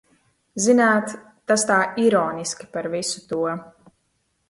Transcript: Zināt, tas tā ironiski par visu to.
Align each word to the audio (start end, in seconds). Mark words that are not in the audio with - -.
Zināt, 0.63 1.13
tas 1.53 1.67
tā 1.73 1.77
ironiski 2.07 2.71
par 2.75 2.91
visu 2.99 3.25
to. 3.33 3.47